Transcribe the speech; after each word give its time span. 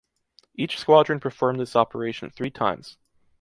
Each 0.55 0.79
squadron 0.79 1.19
performed 1.19 1.59
this 1.59 1.75
operation 1.75 2.31
three 2.31 2.49
times. 2.49 2.97